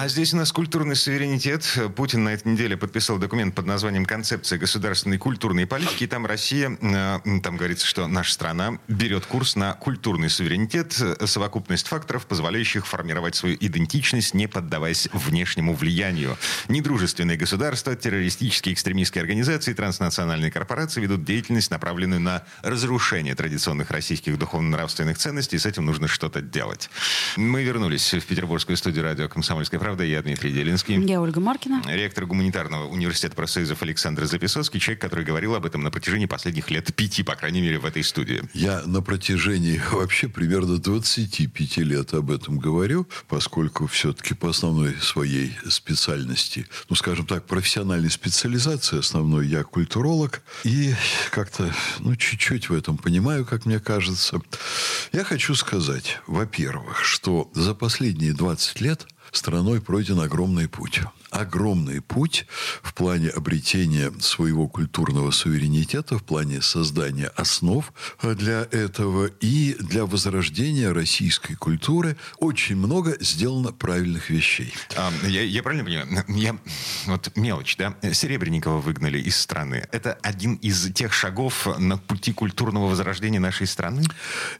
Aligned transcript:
А 0.00 0.08
здесь 0.08 0.32
у 0.32 0.38
нас 0.38 0.50
культурный 0.50 0.96
суверенитет. 0.96 1.78
Путин 1.94 2.24
на 2.24 2.30
этой 2.30 2.50
неделе 2.50 2.74
подписал 2.74 3.18
документ 3.18 3.54
под 3.54 3.66
названием 3.66 4.06
«Концепция 4.06 4.58
государственной 4.58 5.18
культурной 5.18 5.66
политики». 5.66 6.04
И 6.04 6.06
там 6.06 6.24
Россия, 6.24 6.74
э, 6.80 7.18
там 7.42 7.58
говорится, 7.58 7.86
что 7.86 8.06
наша 8.06 8.32
страна 8.32 8.78
берет 8.88 9.26
курс 9.26 9.56
на 9.56 9.74
культурный 9.74 10.30
суверенитет, 10.30 10.98
совокупность 11.26 11.86
факторов, 11.86 12.24
позволяющих 12.24 12.86
формировать 12.86 13.34
свою 13.34 13.58
идентичность, 13.60 14.32
не 14.32 14.46
поддаваясь 14.46 15.06
внешнему 15.12 15.74
влиянию. 15.74 16.38
Недружественные 16.68 17.36
государства, 17.36 17.94
террористические 17.94 18.72
экстремистские 18.72 19.20
организации, 19.20 19.74
транснациональные 19.74 20.50
корпорации 20.50 21.02
ведут 21.02 21.24
деятельность, 21.26 21.70
направленную 21.70 22.22
на 22.22 22.44
разрушение 22.62 23.34
традиционных 23.34 23.90
российских 23.90 24.38
духовно-нравственных 24.38 25.18
ценностей, 25.18 25.56
и 25.56 25.58
с 25.58 25.66
этим 25.66 25.84
нужно 25.84 26.08
что-то 26.08 26.40
делать. 26.40 26.88
Мы 27.36 27.62
вернулись 27.64 28.14
в 28.14 28.24
петербургскую 28.24 28.78
студию 28.78 29.04
радио 29.04 29.28
«Комсомольская 29.28 29.78
правда» 29.78 29.89
правда». 29.90 30.04
Я 30.04 30.22
Дмитрий 30.22 30.52
Делинский. 30.52 31.04
Я 31.04 31.20
Ольга 31.20 31.40
Маркина. 31.40 31.82
Ректор 31.86 32.24
гуманитарного 32.24 32.86
университета 32.86 33.34
профсоюзов 33.34 33.82
Александр 33.82 34.24
Записовский. 34.24 34.78
Человек, 34.78 35.00
который 35.00 35.24
говорил 35.24 35.56
об 35.56 35.66
этом 35.66 35.82
на 35.82 35.90
протяжении 35.90 36.26
последних 36.26 36.70
лет 36.70 36.94
пяти, 36.94 37.24
по 37.24 37.34
крайней 37.34 37.60
мере, 37.60 37.80
в 37.80 37.84
этой 37.84 38.04
студии. 38.04 38.42
Я 38.54 38.82
на 38.86 39.02
протяжении 39.02 39.82
вообще 39.90 40.28
примерно 40.28 40.78
25 40.78 41.78
лет 41.78 42.14
об 42.14 42.30
этом 42.30 42.58
говорю, 42.58 43.08
поскольку 43.26 43.88
все-таки 43.88 44.34
по 44.34 44.50
основной 44.50 44.94
своей 45.00 45.56
специальности, 45.68 46.66
ну, 46.88 46.94
скажем 46.94 47.26
так, 47.26 47.46
профессиональной 47.46 48.10
специализации 48.10 49.00
основной 49.00 49.48
я 49.48 49.64
культуролог. 49.64 50.42
И 50.62 50.94
как-то, 51.32 51.74
ну, 51.98 52.14
чуть-чуть 52.14 52.68
в 52.68 52.74
этом 52.74 52.96
понимаю, 52.96 53.44
как 53.44 53.66
мне 53.66 53.80
кажется. 53.80 54.40
Я 55.12 55.24
хочу 55.24 55.56
сказать, 55.56 56.20
во-первых, 56.28 57.04
что 57.04 57.50
за 57.54 57.74
последние 57.74 58.34
20 58.34 58.80
лет– 58.80 59.08
страной 59.32 59.80
пройден 59.80 60.20
огромный 60.20 60.68
путь 60.68 61.00
огромный 61.30 62.00
путь 62.00 62.46
в 62.82 62.92
плане 62.94 63.28
обретения 63.28 64.12
своего 64.20 64.68
культурного 64.68 65.30
суверенитета, 65.30 66.18
в 66.18 66.24
плане 66.24 66.60
создания 66.60 67.28
основ 67.36 67.92
для 68.22 68.66
этого 68.70 69.26
и 69.40 69.76
для 69.78 70.06
возрождения 70.06 70.92
российской 70.92 71.54
культуры. 71.54 72.16
Очень 72.38 72.76
много 72.76 73.16
сделано 73.20 73.72
правильных 73.72 74.30
вещей. 74.30 74.74
А, 74.96 75.12
я, 75.26 75.42
я 75.42 75.62
правильно 75.62 75.84
понимаю? 75.84 76.24
Я, 76.28 76.56
вот 77.06 77.36
мелочь, 77.36 77.76
да? 77.76 77.94
Серебренникова 78.12 78.80
выгнали 78.80 79.18
из 79.18 79.36
страны. 79.36 79.88
Это 79.92 80.18
один 80.22 80.54
из 80.56 80.92
тех 80.92 81.12
шагов 81.12 81.68
на 81.78 81.96
пути 81.96 82.32
культурного 82.32 82.88
возрождения 82.88 83.40
нашей 83.40 83.66
страны? 83.66 84.02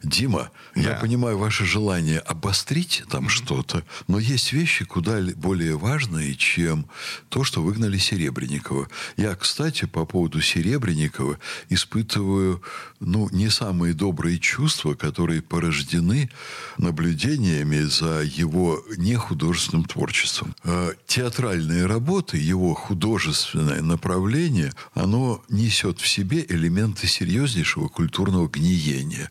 Дима, 0.03 0.51
да. 0.75 0.81
я 0.81 0.95
понимаю 0.95 1.37
ваше 1.37 1.65
желание 1.65 2.19
обострить 2.19 3.03
там 3.09 3.25
mm-hmm. 3.25 3.29
что-то, 3.29 3.83
но 4.07 4.19
есть 4.19 4.53
вещи 4.53 4.60
куда 4.87 5.19
более 5.35 5.77
важные, 5.77 6.35
чем 6.35 6.85
то, 7.29 7.43
что 7.43 7.61
выгнали 7.61 7.97
Серебренникова. 7.97 8.87
Я, 9.17 9.35
кстати, 9.35 9.85
по 9.85 10.05
поводу 10.05 10.41
Серебренникова 10.41 11.37
испытываю 11.69 12.61
ну, 12.99 13.29
не 13.31 13.49
самые 13.49 13.93
добрые 13.93 14.39
чувства, 14.39 14.93
которые 14.93 15.41
порождены 15.41 16.29
наблюдениями 16.77 17.81
за 17.81 18.21
его 18.21 18.83
нехудожественным 18.97 19.85
творчеством. 19.85 20.55
А 20.63 20.91
театральные 21.07 21.85
работы, 21.85 22.37
его 22.37 22.73
художественное 22.73 23.81
направление, 23.81 24.73
оно 24.93 25.43
несет 25.49 25.99
в 25.99 26.07
себе 26.07 26.45
элементы 26.47 27.07
серьезнейшего 27.07 27.87
культурного 27.87 28.47
гниения. 28.47 29.29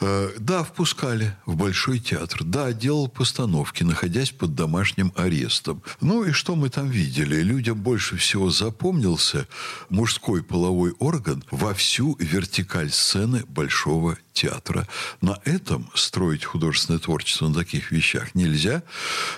А, 0.00 0.32
да, 0.38 0.64
впускали 0.64 1.36
в 1.46 1.56
Большой 1.56 1.98
театр. 1.98 2.44
Да, 2.44 2.72
делал 2.72 3.08
постановки, 3.08 3.82
находясь 3.82 4.30
под 4.30 4.54
домашним 4.68 5.12
арестом. 5.16 5.82
Ну 6.02 6.24
и 6.24 6.32
что 6.32 6.54
мы 6.54 6.68
там 6.68 6.90
видели? 6.90 7.36
Людям 7.36 7.80
больше 7.80 8.16
всего 8.16 8.50
запомнился 8.50 9.48
мужской 9.88 10.42
половой 10.42 10.92
орган 10.98 11.42
во 11.50 11.72
всю 11.72 12.16
вертикаль 12.20 12.90
сцены 12.90 13.44
Большого 13.48 14.18
театра. 14.38 14.86
На 15.20 15.38
этом 15.44 15.90
строить 15.94 16.44
художественное 16.44 17.00
творчество 17.00 17.48
на 17.48 17.54
таких 17.54 17.90
вещах 17.90 18.34
нельзя. 18.34 18.82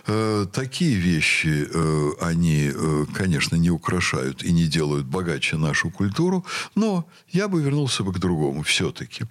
Э, 0.06 0.46
такие 0.52 0.94
вещи, 0.94 1.68
э, 1.72 2.10
они, 2.20 2.70
э, 2.74 3.06
конечно, 3.14 3.56
не 3.56 3.70
украшают 3.70 4.42
и 4.42 4.52
не 4.52 4.66
делают 4.66 5.06
богаче 5.06 5.56
нашу 5.56 5.90
культуру, 5.90 6.44
но 6.74 7.04
я 7.30 7.48
бы 7.48 7.62
вернулся 7.62 8.02
бы 8.04 8.12
к 8.12 8.18
другому 8.18 8.62
все-таки. 8.62 9.24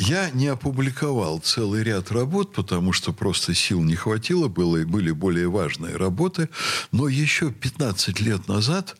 Я 0.00 0.30
не 0.30 0.48
опубликовал 0.48 1.40
целый 1.40 1.84
ряд 1.84 2.10
работ, 2.10 2.52
потому 2.54 2.92
что 2.92 3.12
просто 3.12 3.54
сил 3.54 3.82
не 3.82 3.94
хватило, 3.96 4.48
было, 4.48 4.84
были 4.84 5.12
более 5.12 5.48
важные 5.48 5.96
работы. 5.96 6.48
Но 6.90 7.06
еще 7.06 7.52
15 7.52 8.20
лет 8.20 8.48
назад 8.48 8.96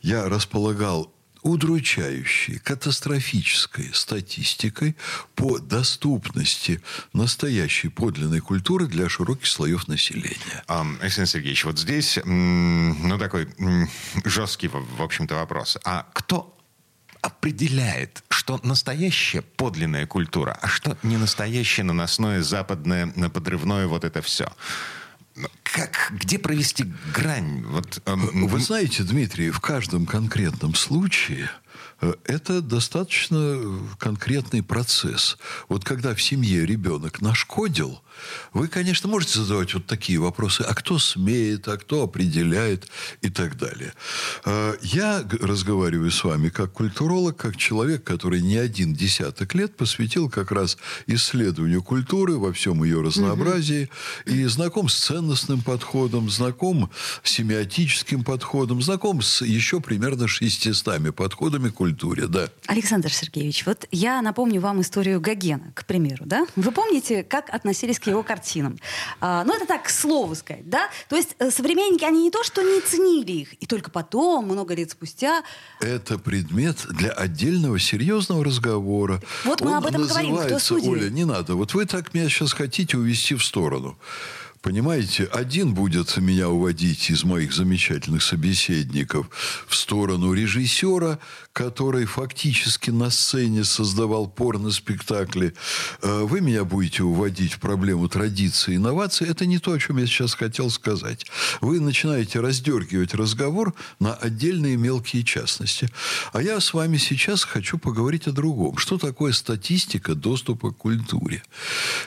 я 0.00 0.28
располагал 0.28 1.13
удручающей, 1.44 2.58
катастрофической 2.58 3.92
статистикой 3.92 4.96
по 5.34 5.58
доступности 5.58 6.80
настоящей 7.12 7.88
подлинной 7.88 8.40
культуры 8.40 8.86
для 8.86 9.08
широких 9.10 9.46
слоев 9.46 9.86
населения. 9.86 10.64
А, 10.66 10.86
Александр 11.00 11.30
Сергеевич, 11.30 11.64
вот 11.66 11.78
здесь, 11.78 12.18
ну, 12.24 13.18
такой 13.18 13.46
жесткий, 14.24 14.68
в 14.68 15.02
общем-то, 15.02 15.34
вопрос. 15.34 15.76
А 15.84 16.06
кто 16.14 16.58
определяет, 17.20 18.24
что 18.30 18.58
настоящая 18.62 19.42
подлинная 19.42 20.06
культура, 20.06 20.58
а 20.62 20.66
что 20.68 20.96
не 21.02 21.18
настоящее 21.18 21.84
наносное 21.84 22.42
западное 22.42 23.06
подрывное 23.28 23.86
вот 23.86 24.04
это 24.04 24.22
все? 24.22 24.50
Как, 25.74 26.12
где 26.12 26.38
провести 26.38 26.84
грань? 27.12 27.64
Вот, 27.64 28.00
эм, 28.06 28.46
Вы 28.46 28.60
знаете, 28.60 29.02
Дмитрий, 29.02 29.50
в 29.50 29.60
каждом 29.60 30.06
конкретном 30.06 30.76
случае 30.76 31.50
Э, 32.00 32.14
это 32.24 32.60
достаточно 32.60 33.80
конкретный 33.98 34.62
процесс. 34.62 35.38
Вот 35.68 35.84
когда 35.84 36.14
в 36.14 36.22
семье 36.22 36.66
ребенок 36.66 37.20
нашкодил, 37.20 38.00
вы, 38.52 38.68
конечно, 38.68 39.08
можете 39.08 39.38
задавать 39.40 39.74
вот 39.74 39.86
такие 39.86 40.18
вопросы. 40.18 40.62
А 40.62 40.74
кто 40.74 40.98
смеет, 40.98 41.68
а 41.68 41.76
кто 41.76 42.02
определяет 42.02 42.88
и 43.22 43.30
так 43.30 43.56
далее. 43.56 43.92
Э, 44.44 44.74
я 44.82 45.24
разговариваю 45.40 46.10
с 46.10 46.22
вами 46.24 46.48
как 46.48 46.72
культуролог, 46.72 47.36
как 47.36 47.56
человек, 47.56 48.04
который 48.04 48.40
не 48.40 48.56
один 48.56 48.94
десяток 48.94 49.54
лет 49.54 49.76
посвятил 49.76 50.28
как 50.28 50.50
раз 50.50 50.76
исследованию 51.06 51.82
культуры 51.82 52.36
во 52.36 52.52
всем 52.52 52.84
ее 52.84 53.00
разнообразии. 53.00 53.90
Угу. 54.26 54.34
И 54.34 54.44
знаком 54.44 54.88
с 54.88 54.96
ценностным 54.96 55.62
подходом, 55.62 56.30
знаком 56.30 56.90
с 57.22 57.30
семиотическим 57.30 58.24
подходом, 58.24 58.82
знаком 58.82 59.22
с 59.22 59.44
еще 59.44 59.80
примерно 59.80 60.28
600 60.28 61.14
подходами 61.14 61.68
культуры 61.68 61.94
культуре, 61.94 62.26
да. 62.26 62.48
Александр 62.66 63.12
Сергеевич, 63.12 63.66
вот 63.66 63.86
я 63.90 64.22
напомню 64.22 64.60
вам 64.60 64.80
историю 64.80 65.20
Гогена, 65.20 65.72
к 65.74 65.84
примеру, 65.84 66.24
да? 66.26 66.46
Вы 66.56 66.72
помните, 66.72 67.22
как 67.22 67.50
относились 67.50 67.98
к 67.98 68.03
его 68.10 68.22
картинам? 68.22 68.78
А, 69.20 69.44
ну, 69.44 69.54
это 69.54 69.66
так, 69.66 69.84
к 69.84 69.90
слову 69.90 70.34
сказать, 70.34 70.68
да? 70.68 70.88
То 71.08 71.16
есть 71.16 71.36
э, 71.38 71.50
современники, 71.50 72.04
они 72.04 72.24
не 72.24 72.30
то, 72.30 72.42
что 72.42 72.62
не 72.62 72.80
ценили 72.80 73.32
их, 73.32 73.54
и 73.54 73.66
только 73.66 73.90
потом, 73.90 74.46
много 74.46 74.74
лет 74.74 74.90
спустя... 74.90 75.42
Это 75.80 76.18
предмет 76.18 76.86
для 76.90 77.10
отдельного 77.10 77.78
серьезного 77.78 78.44
разговора. 78.44 79.20
Вот 79.44 79.60
мы 79.60 79.70
Он 79.70 79.76
об 79.76 79.86
этом 79.86 80.06
говорим, 80.06 80.36
кто 80.36 80.58
судьи? 80.58 80.88
Оля, 80.88 81.10
не 81.10 81.24
надо. 81.24 81.54
Вот 81.54 81.74
вы 81.74 81.86
так 81.86 82.14
меня 82.14 82.28
сейчас 82.28 82.52
хотите 82.52 82.96
увести 82.96 83.34
в 83.34 83.44
сторону. 83.44 83.98
Понимаете, 84.64 85.24
один 85.24 85.74
будет 85.74 86.16
меня 86.16 86.48
уводить 86.48 87.10
из 87.10 87.22
моих 87.22 87.52
замечательных 87.52 88.22
собеседников 88.22 89.28
в 89.68 89.76
сторону 89.76 90.32
режиссера, 90.32 91.18
который 91.54 92.04
фактически 92.04 92.90
на 92.90 93.10
сцене 93.10 93.62
создавал 93.62 94.26
порно-спектакли. 94.26 95.54
Э, 96.02 96.22
вы 96.24 96.40
меня 96.40 96.64
будете 96.64 97.04
уводить 97.04 97.54
в 97.54 97.60
проблему 97.60 98.08
традиции 98.08 98.72
и 98.72 98.76
инноваций. 98.76 99.28
Это 99.28 99.46
не 99.46 99.60
то, 99.60 99.72
о 99.72 99.78
чем 99.78 99.98
я 99.98 100.06
сейчас 100.06 100.34
хотел 100.34 100.68
сказать. 100.68 101.24
Вы 101.60 101.78
начинаете 101.78 102.40
раздергивать 102.40 103.14
разговор 103.14 103.72
на 104.00 104.14
отдельные 104.14 104.76
мелкие 104.76 105.22
частности. 105.22 105.88
А 106.32 106.42
я 106.42 106.58
с 106.58 106.74
вами 106.74 106.96
сейчас 106.96 107.44
хочу 107.44 107.78
поговорить 107.78 108.26
о 108.26 108.32
другом. 108.32 108.76
Что 108.76 108.98
такое 108.98 109.32
статистика 109.32 110.16
доступа 110.16 110.72
к 110.72 110.76
культуре? 110.76 111.44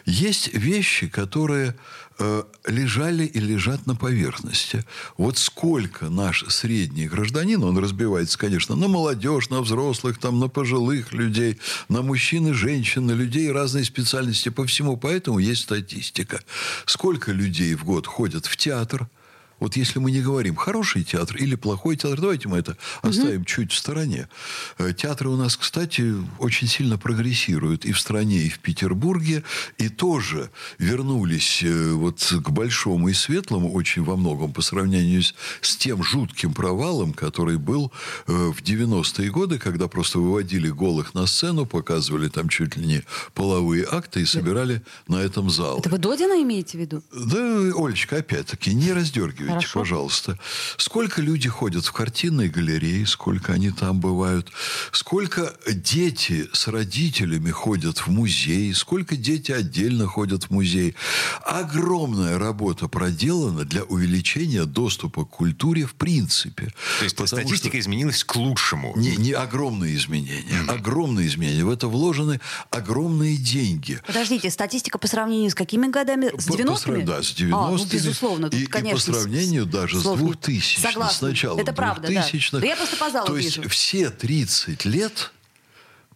Есть 0.06 0.54
вещи, 0.54 1.08
которые 1.08 1.74
Э, 2.20 2.44
лежали 2.66 3.26
и 3.26 3.40
лежат 3.40 3.86
на 3.86 3.96
поверхности. 3.96 4.84
Вот 5.18 5.38
сколько 5.38 6.10
наш 6.10 6.46
средний 6.48 7.08
гражданин, 7.08 7.64
он 7.64 7.78
разбивается, 7.78 8.40
конечно, 8.40 8.76
на 8.76 8.88
молодежь, 8.88 9.37
возьмешь 9.38 9.50
на 9.50 9.62
взрослых, 9.62 10.18
там, 10.20 10.40
на 10.40 10.48
пожилых 10.48 11.14
людей, 11.14 11.58
на 11.90 12.02
мужчин 12.02 12.48
и 12.48 12.54
женщин, 12.54 13.06
на 13.06 13.12
людей 13.12 13.52
разной 13.52 13.86
специальности 13.86 14.50
по 14.50 14.66
всему. 14.66 14.98
Поэтому 14.98 15.40
есть 15.40 15.64
статистика. 15.64 16.42
Сколько 16.86 17.32
людей 17.32 17.76
в 17.76 17.84
год 17.86 18.08
ходят 18.08 18.46
в 18.46 18.58
театр, 18.58 19.08
вот 19.60 19.76
если 19.76 20.00
мы 20.00 20.12
не 20.12 20.22
говорим 20.22 20.56
хороший 20.56 21.04
театр 21.04 21.38
или 21.38 21.56
плохой 21.56 21.96
театр, 21.96 22.22
давайте 22.22 22.48
мы 22.48 22.58
это 22.58 22.78
оставим 23.02 23.42
угу. 23.42 23.46
чуть 23.46 23.72
в 23.72 23.78
стороне. 23.78 24.28
Э, 24.78 24.94
театры 24.94 25.30
у 25.30 25.36
нас, 25.36 25.58
кстати, 25.58 26.14
очень 26.40 26.68
сильно 26.68 26.98
прогрессируют 26.98 27.86
и 27.86 27.92
в 27.92 28.00
стране, 28.00 28.44
и 28.44 28.50
в 28.50 28.60
Петербурге, 28.60 29.44
и 29.78 29.90
тоже 29.90 30.52
вернулись 30.78 31.64
э, 31.64 31.92
вот 31.92 32.20
к 32.20 32.50
большому 32.50 33.10
и 33.10 33.14
светлому 33.14 33.74
очень 33.74 34.04
во 34.04 34.16
многом 34.16 34.54
по 34.54 34.62
сравнению 34.62 35.24
с, 35.24 35.34
с 35.62 35.76
тем 35.76 36.04
жутким 36.04 36.54
провалом, 36.54 37.14
который 37.14 37.58
был 37.58 37.92
э, 38.28 38.32
в 38.32 38.62
90-е 38.62 39.32
годы, 39.32 39.58
когда 39.58 39.88
просто 39.88 40.20
выводили 40.20 40.70
голых 40.70 41.16
на 41.16 41.26
сцену, 41.26 41.66
показывали 41.66 42.30
там 42.30 42.50
чуть 42.50 42.76
ли 42.78 42.86
не 42.86 43.04
половые 43.34 43.88
акты 43.90 44.22
и 44.22 44.26
собирали 44.26 44.84
на 45.08 45.18
этом 45.18 45.50
зал. 45.50 45.80
Это 45.80 45.90
вы 45.90 45.98
Додина 45.98 46.42
имеете 46.44 46.78
в 46.78 46.82
виду? 46.82 47.04
Да, 47.12 47.72
Олечка, 47.76 48.18
опять-таки, 48.18 48.74
не 48.74 48.94
раздергивай 48.94 49.47
Рассказывайте, 49.48 49.68
Хорошо. 49.68 49.80
пожалуйста, 49.80 50.40
сколько 50.78 51.22
люди 51.22 51.50
ходят 51.50 51.86
в 51.86 51.92
картинной 51.92 52.50
галерее, 52.50 53.06
сколько 53.06 53.54
они 53.54 53.72
там 53.72 54.00
бывают, 54.00 54.52
сколько 54.92 55.54
дети 55.68 56.50
с 56.54 56.68
родителями 56.68 57.52
ходят 57.52 58.00
в 58.00 58.08
музей, 58.08 58.74
сколько 58.74 59.16
дети 59.16 59.52
отдельно 59.52 60.08
ходят 60.08 60.46
в 60.46 60.52
музей. 60.52 60.96
Огромная 61.44 62.38
работа 62.38 62.88
проделана 62.88 63.64
для 63.64 63.84
увеличения 63.84 64.66
доступа 64.66 65.26
к 65.26 65.30
культуре 65.30 65.86
в 65.86 65.96
принципе. 65.96 66.74
То 67.00 67.04
есть 67.04 67.28
статистика 67.28 67.70
что... 67.70 67.80
изменилась 67.80 68.24
к 68.24 68.36
лучшему? 68.36 68.94
Не, 68.96 69.16
не 69.16 69.32
огромные 69.32 69.96
изменения. 69.96 70.64
Mm-hmm. 70.64 70.72
Огромные 70.72 71.28
изменения. 71.28 71.64
В 71.64 71.70
это 71.70 71.88
вложены 71.88 72.40
огромные 72.70 73.38
деньги. 73.38 74.00
Подождите, 74.06 74.50
статистика 74.50 74.98
по 74.98 75.08
сравнению 75.08 75.52
с 75.52 75.56
какими 75.56 75.88
годами? 75.88 76.32
С 76.38 76.48
90-ми? 76.48 77.04
Да, 77.04 77.22
с 77.22 77.34
90-ми. 77.34 77.52
А, 77.54 77.72
ну, 77.72 77.86
безусловно. 77.86 78.50
Тут, 78.50 78.60
и, 78.60 78.66
конечно, 78.66 79.12
и 79.12 79.14
по 79.14 79.20
сравнению 79.20 79.37
сравнению 79.38 79.66
даже 79.66 80.02
Слов... 80.02 80.20
с 80.20 80.24
2000 80.24 80.80
Согласна. 80.80 81.18
с 81.18 81.22
начала 81.22 81.60
Это 81.60 81.74
правда, 81.74 82.08
да. 82.08 82.28
да. 82.52 82.66
Я 82.66 82.76
просто 82.76 82.98
по 82.98 83.10
залу 83.10 83.28
То 83.28 83.36
вижу. 83.36 83.62
есть 83.62 83.74
все 83.74 84.10
30 84.10 84.86
лет 84.86 85.32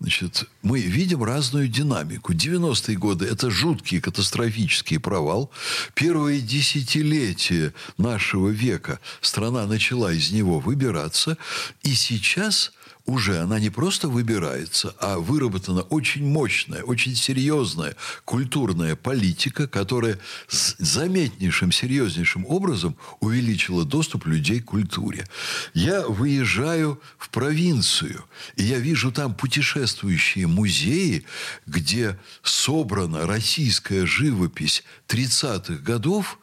Значит, 0.02 0.50
мы 0.64 0.80
видим 0.80 1.24
разную 1.24 1.68
динамику. 1.68 2.34
90-е 2.34 2.98
годы– 2.98 3.26
это 3.32 3.52
жуткий 3.52 4.02
катастрофический 4.02 5.00
провал. 5.00 5.52
Первые 5.94 6.42
десятилетия 6.42 7.72
нашего 8.00 8.50
века 8.50 9.00
страна 9.22 9.68
начала 9.68 10.12
из 10.12 10.32
него 10.32 10.60
выбираться. 10.60 11.38
И 11.84 11.94
сейчас 11.94 12.72
уже 13.12 13.40
она 13.40 13.60
не 13.60 13.70
просто 13.70 14.08
выбирается, 14.08 14.96
а 15.00 15.20
выработана 15.20 15.82
очень 15.82 16.26
мощная, 16.26 16.84
очень 16.84 17.16
серьезная 17.16 17.96
культурная 18.26 18.96
политика, 18.96 19.68
которая 19.68 20.18
с 20.48 20.76
заметнейшим, 20.80 21.72
серьезнейшим 21.72 22.46
образом 22.46 22.96
увеличила 23.20 23.86
доступ 23.86 24.26
людей 24.26 24.62
к 24.62 24.66
культуре. 24.66 25.28
Я 25.74 26.08
выезжаю 26.08 27.02
в 27.18 27.30
провинцию, 27.30 28.24
и 28.56 28.64
я 28.64 28.80
вижу 28.80 29.12
там 29.12 29.36
путешествующие 29.36 30.48
музеи, 30.48 31.26
где 31.66 32.18
собрана 32.44 33.28
российская 33.28 34.06
живопись 34.06 34.84
30-х 35.08 35.76
годов, 35.84 36.40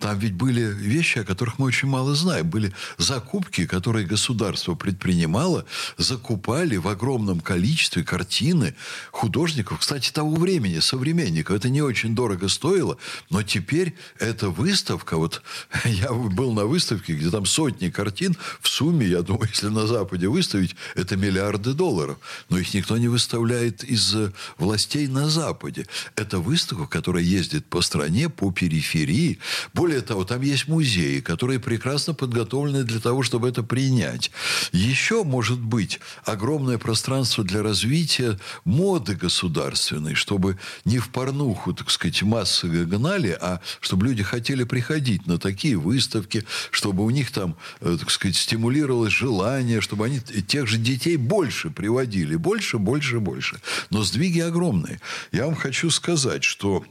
там 0.00 0.18
ведь 0.18 0.32
были 0.32 0.62
вещи, 0.62 1.18
о 1.18 1.24
которых 1.24 1.58
мы 1.58 1.66
очень 1.66 1.86
мало 1.86 2.14
знаем. 2.14 2.48
Были 2.48 2.72
закупки, 2.96 3.66
которые 3.66 4.06
государство 4.06 4.74
предпринимало, 4.74 5.66
закупали 5.98 6.76
в 6.76 6.88
огромном 6.88 7.40
количестве 7.40 8.02
картины 8.02 8.74
художников, 9.10 9.80
кстати, 9.80 10.10
того 10.10 10.34
времени, 10.36 10.78
современников. 10.78 11.54
Это 11.54 11.68
не 11.68 11.82
очень 11.82 12.14
дорого 12.14 12.48
стоило, 12.48 12.96
но 13.28 13.42
теперь 13.42 13.94
эта 14.18 14.48
выставка, 14.48 15.18
вот 15.18 15.42
я 15.84 16.10
был 16.12 16.52
на 16.52 16.64
выставке, 16.64 17.12
где 17.12 17.30
там 17.30 17.44
сотни 17.44 17.90
картин, 17.90 18.36
в 18.62 18.68
сумме, 18.68 19.06
я 19.06 19.20
думаю, 19.20 19.50
если 19.50 19.68
на 19.68 19.86
Западе 19.86 20.28
выставить, 20.28 20.76
это 20.94 21.18
миллиарды 21.18 21.74
долларов. 21.74 22.18
Но 22.48 22.58
их 22.58 22.72
никто 22.72 22.96
не 22.96 23.08
выставляет 23.08 23.84
из 23.84 24.16
властей 24.56 25.08
на 25.08 25.28
Западе. 25.28 25.86
Это 26.16 26.38
выставка, 26.38 26.86
которая 26.86 27.22
ездит 27.22 27.66
по 27.66 27.82
стране, 27.82 28.30
по 28.30 28.50
периферии. 28.50 29.38
Более 29.74 29.89
более 29.90 30.06
того, 30.06 30.24
там 30.24 30.40
есть 30.42 30.68
музеи, 30.68 31.18
которые 31.18 31.58
прекрасно 31.58 32.14
подготовлены 32.14 32.84
для 32.84 33.00
того, 33.00 33.24
чтобы 33.24 33.48
это 33.48 33.64
принять. 33.64 34.30
Еще 34.70 35.24
может 35.24 35.58
быть 35.58 35.98
огромное 36.24 36.78
пространство 36.78 37.42
для 37.42 37.60
развития 37.60 38.38
моды 38.64 39.16
государственной, 39.16 40.14
чтобы 40.14 40.58
не 40.84 40.98
в 41.00 41.08
порнуху, 41.08 41.74
так 41.74 41.90
сказать, 41.90 42.22
массы 42.22 42.68
гнали, 42.68 43.36
а 43.40 43.60
чтобы 43.80 44.06
люди 44.06 44.22
хотели 44.22 44.62
приходить 44.62 45.26
на 45.26 45.38
такие 45.38 45.76
выставки, 45.76 46.44
чтобы 46.70 47.02
у 47.04 47.10
них 47.10 47.32
там, 47.32 47.56
э, 47.80 47.96
так 47.98 48.12
сказать, 48.12 48.36
стимулировалось 48.36 49.12
желание, 49.12 49.80
чтобы 49.80 50.06
они 50.06 50.20
тех 50.20 50.68
же 50.68 50.78
детей 50.78 51.16
больше 51.16 51.70
приводили. 51.70 52.36
Больше, 52.36 52.78
больше, 52.78 53.18
больше. 53.18 53.60
Но 53.90 54.04
сдвиги 54.04 54.38
огромные. 54.38 55.00
Я 55.32 55.46
вам 55.46 55.56
хочу 55.56 55.90
сказать, 55.90 56.44
что 56.44 56.84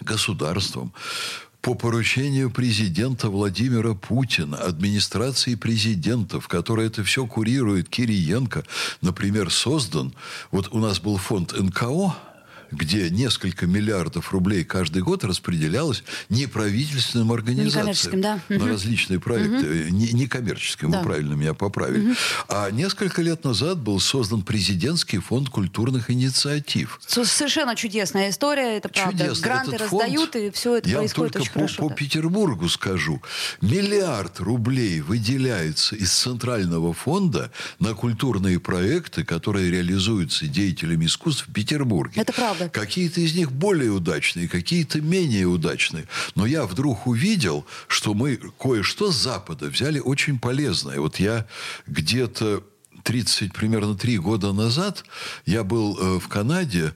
государством 0.00 0.92
по 1.60 1.74
поручению 1.74 2.50
президента 2.50 3.28
Владимира 3.28 3.94
Путина, 3.94 4.56
администрации 4.58 5.54
президентов, 5.54 6.48
которая 6.48 6.86
это 6.86 7.02
все 7.02 7.26
курирует, 7.26 7.88
Кириенко, 7.88 8.64
например, 9.00 9.50
создан, 9.50 10.14
вот 10.50 10.68
у 10.72 10.78
нас 10.78 11.00
был 11.00 11.16
фонд 11.16 11.52
НКО, 11.58 12.16
где 12.70 13.10
несколько 13.10 13.66
миллиардов 13.66 14.32
рублей 14.32 14.64
каждый 14.64 15.02
год 15.02 15.24
распределялось 15.24 16.02
неправительственным 16.28 17.32
организациям 17.32 18.20
да. 18.20 18.40
на 18.48 18.66
различные 18.66 19.20
проекты. 19.20 19.86
Угу. 19.86 19.96
Не, 19.96 20.12
некоммерческим, 20.12 20.90
да. 20.90 20.98
вы 20.98 21.04
правильно 21.04 21.34
меня 21.34 21.54
поправили. 21.54 22.10
Угу. 22.10 22.16
А 22.48 22.70
несколько 22.70 23.22
лет 23.22 23.44
назад 23.44 23.78
был 23.78 24.00
создан 24.00 24.42
президентский 24.42 25.18
фонд 25.18 25.48
культурных 25.48 26.10
инициатив. 26.10 27.00
Совершенно 27.06 27.76
чудесная 27.76 28.30
история, 28.30 28.76
это 28.76 28.88
правда. 28.88 29.24
Чудесно. 29.24 29.44
Гранты 29.44 29.70
Этот 29.76 29.92
раздают, 29.92 30.32
фонд, 30.32 30.36
и 30.36 30.50
все 30.50 30.76
это 30.76 30.88
я 30.88 30.98
происходит 30.98 31.32
только 31.32 31.42
очень 31.42 31.52
по, 31.52 31.58
хорошо. 31.60 31.82
по 31.82 31.88
да. 31.88 31.94
Петербургу 31.94 32.68
скажу. 32.68 33.22
Миллиард 33.60 34.40
рублей 34.40 35.00
выделяется 35.00 35.96
из 35.96 36.12
Центрального 36.12 36.92
фонда 36.92 37.50
на 37.78 37.94
культурные 37.94 38.60
проекты, 38.60 39.24
которые 39.24 39.70
реализуются 39.70 40.46
деятелями 40.46 41.06
искусств 41.06 41.46
в 41.48 41.52
Петербурге. 41.52 42.20
Это 42.20 42.32
правда 42.32 42.57
правда. 42.58 42.80
Какие-то 42.80 43.20
из 43.20 43.34
них 43.34 43.52
более 43.52 43.90
удачные, 43.90 44.48
какие-то 44.48 45.00
менее 45.00 45.46
удачные. 45.46 46.06
Но 46.34 46.46
я 46.46 46.66
вдруг 46.66 47.06
увидел, 47.06 47.64
что 47.86 48.14
мы 48.14 48.36
кое-что 48.36 49.10
с 49.10 49.16
Запада 49.16 49.66
взяли 49.66 49.98
очень 49.98 50.38
полезное. 50.38 51.00
Вот 51.00 51.20
я 51.20 51.46
где-то 51.86 52.64
30, 53.08 53.54
примерно 53.54 53.94
три 53.94 54.18
года 54.18 54.52
назад 54.52 55.02
я 55.46 55.64
был 55.64 55.96
э, 55.98 56.18
в 56.18 56.28
Канаде 56.28 56.92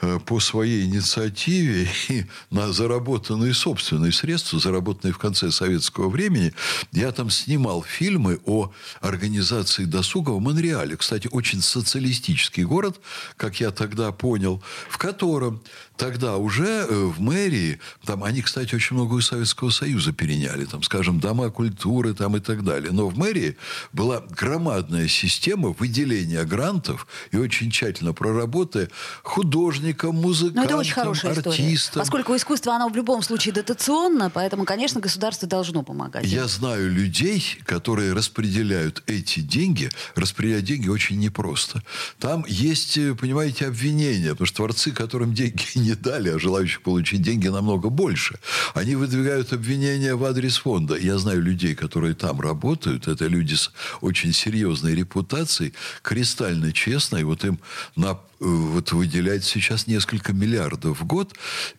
э, 0.00 0.20
по 0.24 0.38
своей 0.38 0.84
инициативе 0.84 1.88
и 2.08 2.26
на 2.50 2.72
заработанные 2.72 3.52
собственные 3.52 4.12
средства, 4.12 4.60
заработанные 4.60 5.12
в 5.12 5.18
конце 5.18 5.50
советского 5.50 6.08
времени, 6.08 6.52
я 6.92 7.10
там 7.10 7.30
снимал 7.30 7.82
фильмы 7.82 8.38
о 8.44 8.70
организации 9.00 9.86
досуга 9.86 10.30
в 10.30 10.40
Монреале. 10.40 10.96
Кстати, 10.96 11.28
очень 11.32 11.60
социалистический 11.60 12.62
город, 12.62 13.00
как 13.36 13.58
я 13.58 13.72
тогда 13.72 14.12
понял, 14.12 14.62
в 14.88 14.98
котором 14.98 15.60
тогда 15.96 16.36
уже 16.36 16.64
э, 16.66 17.04
в 17.04 17.20
мэрии, 17.20 17.78
там 18.04 18.24
они, 18.24 18.42
кстати, 18.42 18.74
очень 18.74 18.96
много 18.96 19.18
из 19.18 19.26
Советского 19.26 19.70
Союза 19.70 20.12
переняли, 20.12 20.64
там, 20.64 20.82
скажем, 20.82 21.20
дома 21.20 21.50
культуры 21.50 22.14
там 22.14 22.36
и 22.36 22.40
так 22.40 22.64
далее. 22.64 22.92
Но 22.92 23.08
в 23.08 23.16
мэрии 23.16 23.56
была 23.92 24.20
громадная 24.20 25.08
система 25.08 25.70
выделения 25.70 26.44
грантов 26.44 27.06
и 27.30 27.36
очень 27.36 27.70
тщательно 27.70 28.12
проработая 28.12 28.88
художникам, 29.22 30.16
музыкантам, 30.16 30.62
Но 30.62 30.64
это 30.64 30.76
очень 30.76 30.92
хорошая 30.92 31.32
артистам. 31.32 31.74
История. 31.74 32.02
Поскольку 32.02 32.36
искусство, 32.36 32.74
оно 32.74 32.88
в 32.88 32.96
любом 32.96 33.22
случае 33.22 33.54
дотационно, 33.54 34.30
поэтому, 34.30 34.64
конечно, 34.64 35.00
государство 35.00 35.48
должно 35.48 35.82
помогать. 35.82 36.26
Я 36.26 36.46
знаю 36.46 36.90
людей, 36.90 37.42
которые 37.64 38.12
распределяют 38.12 39.02
эти 39.06 39.40
деньги. 39.40 39.90
Распределять 40.14 40.64
деньги 40.64 40.88
очень 40.88 41.18
непросто. 41.18 41.82
Там 42.18 42.44
есть, 42.48 42.98
э, 42.98 43.14
понимаете, 43.14 43.66
обвинения, 43.66 44.30
потому 44.30 44.46
что 44.46 44.56
творцы, 44.56 44.92
которым 44.92 45.34
деньги 45.34 45.64
не 45.86 45.94
дали, 45.94 46.30
а 46.30 46.38
желающих 46.38 46.82
получить 46.82 47.22
деньги 47.22 47.48
намного 47.48 47.88
больше. 47.88 48.38
Они 48.74 48.96
выдвигают 48.96 49.52
обвинения 49.52 50.14
в 50.14 50.24
адрес 50.24 50.58
фонда. 50.58 50.96
Я 50.96 51.18
знаю 51.18 51.42
людей, 51.42 51.74
которые 51.74 52.14
там 52.14 52.40
работают. 52.40 53.08
Это 53.08 53.26
люди 53.26 53.54
с 53.54 53.70
очень 54.00 54.32
серьезной 54.32 54.94
репутацией, 54.94 55.72
кристально 56.02 56.72
честной. 56.72 57.24
Вот 57.24 57.44
им 57.44 57.58
на 57.96 58.18
вот 58.38 58.92
выделяет 58.92 59.44
сейчас 59.44 59.86
несколько 59.86 60.32
миллиардов 60.32 61.00
в 61.00 61.04
год, 61.04 61.34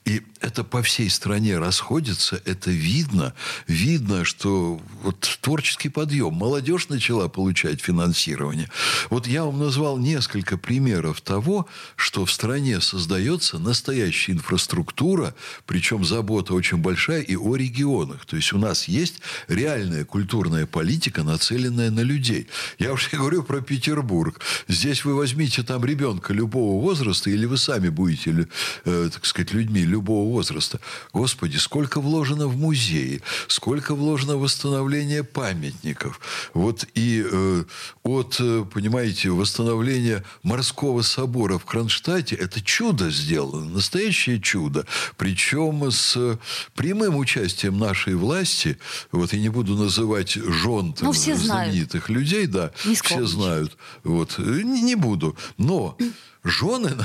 и 0.05 0.23
это 0.41 0.63
по 0.63 0.81
всей 0.81 1.09
стране 1.09 1.57
расходится, 1.57 2.41
это 2.45 2.71
видно. 2.71 3.33
Видно, 3.67 4.25
что 4.25 4.81
вот 5.03 5.39
творческий 5.41 5.89
подъем, 5.89 6.33
молодежь 6.33 6.89
начала 6.89 7.27
получать 7.27 7.81
финансирование. 7.81 8.69
Вот 9.09 9.27
я 9.27 9.43
вам 9.43 9.59
назвал 9.59 9.97
несколько 9.97 10.57
примеров 10.57 11.21
того, 11.21 11.67
что 11.95 12.25
в 12.25 12.31
стране 12.31 12.81
создается 12.81 13.59
настоящая 13.59 14.33
инфраструктура, 14.33 15.35
причем 15.65 16.05
забота 16.05 16.53
очень 16.53 16.77
большая 16.77 17.21
и 17.21 17.35
о 17.35 17.55
регионах. 17.55 18.25
То 18.25 18.35
есть 18.35 18.53
у 18.53 18.57
нас 18.57 18.87
есть 18.87 19.21
реальная 19.47 20.05
культурная 20.05 20.65
политика, 20.65 21.23
нацеленная 21.23 21.91
на 21.91 22.01
людей. 22.01 22.47
Я 22.79 22.93
уже 22.93 23.09
говорю 23.17 23.43
про 23.43 23.61
Петербург. 23.61 24.39
Здесь 24.67 25.05
вы 25.05 25.15
возьмите 25.15 25.63
там 25.63 25.83
ребенка 25.85 26.33
любого 26.47 26.81
возраста, 26.81 27.29
или 27.29 27.45
вы 27.45 27.57
сами 27.57 27.89
будете, 27.89 28.47
э, 28.85 29.09
так 29.13 29.25
сказать, 29.25 29.53
людьми 29.53 29.81
любого 29.81 30.31
возраста. 30.31 30.79
Господи, 31.13 31.57
сколько 31.57 31.99
вложено 31.99 32.47
в 32.47 32.57
музеи, 32.57 33.21
сколько 33.47 33.95
вложено 33.95 34.37
в 34.37 34.41
восстановление 34.41 35.23
памятников. 35.23 36.19
Вот 36.53 36.85
и 36.95 37.25
э, 37.29 37.63
от, 38.03 38.37
э, 38.39 38.65
понимаете, 38.73 39.29
восстановления 39.29 40.23
морского 40.43 41.01
собора 41.01 41.57
в 41.57 41.65
Кронштадте, 41.65 42.35
это 42.35 42.61
чудо 42.61 43.11
сделано, 43.11 43.69
настоящее 43.69 44.39
чудо. 44.39 44.85
Причем 45.17 45.91
с 45.91 46.39
прямым 46.75 47.17
участием 47.17 47.77
нашей 47.77 48.15
власти, 48.15 48.77
вот 49.11 49.33
и 49.33 49.39
не 49.39 49.49
буду 49.49 49.75
называть 49.75 50.33
жен 50.33 50.95
ну, 51.01 51.13
знаменитых 51.13 52.05
знают. 52.05 52.09
людей, 52.09 52.47
да, 52.47 52.71
все 53.03 53.25
знают. 53.25 53.77
Вот, 54.03 54.37
не, 54.37 54.81
не 54.81 54.95
буду. 54.95 55.35
Но 55.57 55.97
жены 56.43 56.95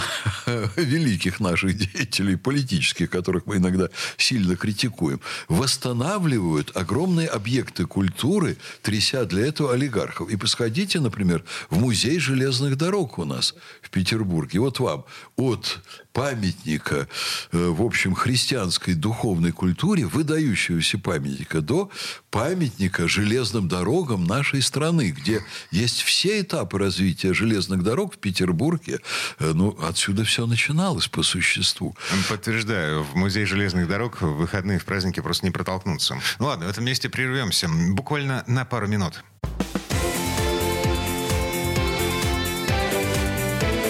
великих 0.76 1.40
наших 1.40 1.76
деятелей 1.76 2.36
политических, 2.36 3.10
которых 3.10 3.46
мы 3.46 3.56
иногда 3.56 3.88
сильно 4.16 4.56
критикуем, 4.56 5.20
восстанавливают 5.48 6.76
огромные 6.76 7.28
объекты 7.28 7.86
культуры, 7.86 8.56
тряся 8.82 9.24
для 9.24 9.46
этого 9.46 9.72
олигархов. 9.72 10.28
И 10.30 10.36
посходите, 10.36 11.00
например, 11.00 11.44
в 11.70 11.78
музей 11.78 12.18
железных 12.18 12.76
дорог 12.76 13.18
у 13.18 13.24
нас 13.24 13.54
в 13.80 13.90
Петербурге. 13.90 14.60
Вот 14.60 14.80
вам 14.80 15.04
от 15.36 15.80
памятника, 16.12 17.08
э, 17.52 17.68
в 17.68 17.82
общем, 17.82 18.14
христианской 18.14 18.94
духовной 18.94 19.52
культуре, 19.52 20.06
выдающегося 20.06 20.98
памятника, 20.98 21.60
до 21.60 21.90
памятника 22.30 23.08
железным 23.08 23.68
дорогам 23.68 24.24
нашей 24.24 24.62
страны, 24.62 25.10
где 25.10 25.44
есть 25.70 26.02
все 26.02 26.40
этапы 26.40 26.78
развития 26.78 27.34
железных 27.34 27.82
дорог 27.82 28.14
в 28.14 28.18
Петербурге. 28.18 29.00
Э, 29.38 29.52
ну, 29.54 29.76
отсюда 29.82 30.24
все 30.24 30.46
начиналось 30.46 31.08
по 31.08 31.22
существу. 31.22 31.96
Подтверждаю, 32.28 33.02
в 33.02 33.14
музей 33.14 33.44
железных 33.44 33.88
дорог 33.88 34.20
в 34.20 34.26
выходные, 34.26 34.78
в 34.78 34.84
праздники 34.84 35.20
просто 35.20 35.46
не 35.46 35.50
протолкнуться. 35.50 36.18
Ну 36.38 36.46
ладно, 36.46 36.66
в 36.66 36.70
этом 36.70 36.84
месте 36.84 37.08
прервемся. 37.08 37.68
Буквально 37.68 38.44
на 38.46 38.64
пару 38.64 38.86
минут. 38.86 39.22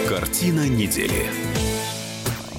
Картина 0.09 0.69
недели. 0.69 1.51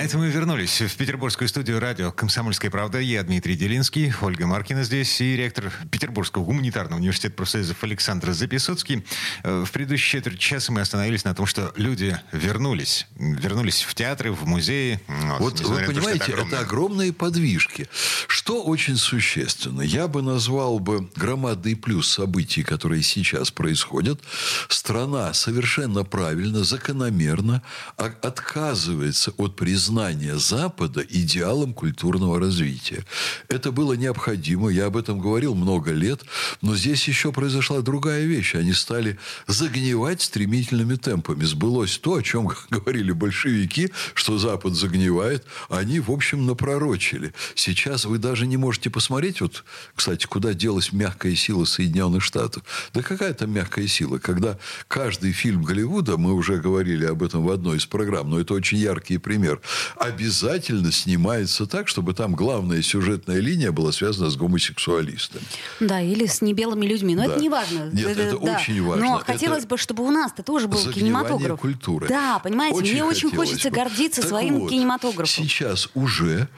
это 0.00 0.16
мы 0.16 0.28
вернулись 0.28 0.80
в 0.80 0.96
петербургскую 0.96 1.48
студию 1.48 1.80
радио 1.80 2.12
«Комсомольская 2.12 2.70
правда». 2.70 2.98
Я 3.00 3.22
Дмитрий 3.24 3.56
Делинский, 3.56 4.12
Ольга 4.20 4.46
Маркина 4.46 4.84
здесь 4.84 5.20
и 5.20 5.34
ректор 5.34 5.72
Петербургского 5.90 6.44
гуманитарного 6.44 7.00
университета 7.00 7.34
профсоюзов 7.34 7.82
Александр 7.82 8.32
Записоцкий. 8.32 9.04
Э, 9.42 9.64
в 9.66 9.70
предыдущие 9.72 10.20
четверть 10.20 10.38
часа 10.38 10.70
мы 10.72 10.82
остановились 10.82 11.24
на 11.24 11.34
том, 11.34 11.46
что 11.46 11.72
люди 11.74 12.16
вернулись. 12.30 13.08
Вернулись 13.16 13.82
в 13.82 13.94
театры, 13.94 14.30
в 14.30 14.46
музеи. 14.46 15.00
Вот, 15.38 15.60
вот 15.60 15.68
вы 15.68 15.82
понимаете, 15.82 16.26
то, 16.26 16.32
это, 16.32 16.42
это 16.42 16.60
огромные 16.60 17.12
подвижки. 17.12 17.88
Что 18.28 18.62
очень 18.62 18.96
существенно? 18.96 19.82
Я 19.82 20.06
бы 20.06 20.22
назвал 20.22 20.78
бы 20.78 21.10
громадный 21.16 21.74
плюс 21.74 22.08
событий, 22.08 22.62
которые 22.62 23.02
сейчас 23.02 23.50
происходят. 23.50 24.20
Страна 24.68 25.34
совершенно 25.34 26.04
правильно, 26.04 26.62
закономерно 26.62 27.62
отказывается 27.96 29.32
от 29.36 29.56
признания 29.56 29.87
признание 29.88 30.38
Запада 30.38 31.00
идеалом 31.00 31.72
культурного 31.72 32.38
развития. 32.38 33.06
Это 33.48 33.72
было 33.72 33.94
необходимо, 33.94 34.68
я 34.68 34.84
об 34.86 34.98
этом 34.98 35.18
говорил 35.18 35.54
много 35.54 35.92
лет, 35.92 36.20
но 36.60 36.76
здесь 36.76 37.08
еще 37.08 37.32
произошла 37.32 37.80
другая 37.80 38.26
вещь. 38.26 38.54
Они 38.54 38.74
стали 38.74 39.18
загнивать 39.46 40.20
стремительными 40.20 40.96
темпами. 40.96 41.42
Сбылось 41.44 41.96
то, 41.96 42.16
о 42.16 42.22
чем 42.22 42.50
говорили 42.70 43.12
большевики, 43.12 43.90
что 44.12 44.36
Запад 44.36 44.74
загнивает, 44.74 45.46
они, 45.70 46.00
в 46.00 46.10
общем, 46.10 46.44
напророчили. 46.44 47.32
Сейчас 47.54 48.04
вы 48.04 48.18
даже 48.18 48.46
не 48.46 48.58
можете 48.58 48.90
посмотреть, 48.90 49.40
вот, 49.40 49.64
кстати, 49.94 50.26
куда 50.26 50.52
делась 50.52 50.92
мягкая 50.92 51.34
сила 51.34 51.64
Соединенных 51.64 52.22
Штатов. 52.22 52.62
Да 52.92 53.00
какая 53.02 53.32
там 53.32 53.50
мягкая 53.50 53.86
сила? 53.86 54.18
Когда 54.18 54.58
каждый 54.86 55.32
фильм 55.32 55.62
Голливуда, 55.62 56.18
мы 56.18 56.34
уже 56.34 56.58
говорили 56.58 57.06
об 57.06 57.22
этом 57.22 57.42
в 57.42 57.50
одной 57.50 57.78
из 57.78 57.86
программ, 57.86 58.28
но 58.28 58.38
это 58.38 58.52
очень 58.52 58.76
яркий 58.76 59.16
пример, 59.16 59.62
обязательно 59.96 60.92
снимается 60.92 61.66
так, 61.66 61.88
чтобы 61.88 62.14
там 62.14 62.34
главная 62.34 62.82
сюжетная 62.82 63.40
линия 63.40 63.72
была 63.72 63.92
связана 63.92 64.30
с 64.30 64.36
гомосексуалистами. 64.36 65.44
Да, 65.80 66.00
или 66.00 66.26
с 66.26 66.40
небелыми 66.40 66.86
людьми. 66.86 67.14
Но 67.14 67.26
да. 67.26 67.32
это 67.32 67.40
не 67.40 67.48
важно. 67.48 67.90
Нет, 67.92 68.06
это, 68.06 68.22
это 68.22 68.38
да. 68.38 68.56
очень 68.56 68.82
важно. 68.82 69.04
Но 69.04 69.18
хотелось 69.18 69.60
это 69.60 69.68
бы, 69.68 69.78
чтобы 69.78 70.04
у 70.04 70.10
нас-то 70.10 70.42
тоже 70.42 70.68
был 70.68 70.78
кинематограф. 70.78 71.60
культуры. 71.60 72.08
Да, 72.08 72.38
понимаете, 72.38 72.78
очень 72.78 72.92
мне 72.92 73.04
очень 73.04 73.30
хочется 73.34 73.70
бы. 73.70 73.76
гордиться 73.76 74.22
так 74.22 74.30
своим 74.30 74.60
вот, 74.60 74.70
кинематографом. 74.70 75.44
Сейчас 75.44 75.88
уже 75.94 76.48